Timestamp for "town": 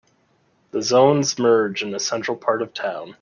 2.73-3.09